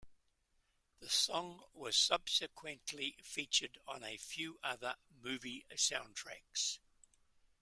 The 0.99 1.09
song 1.09 1.61
was 1.75 1.95
subsequently 1.95 3.17
featured 3.21 3.77
on 3.87 4.03
a 4.03 4.17
few 4.17 4.57
other 4.63 4.95
movie 5.21 5.63
soundtracks. 5.75 6.79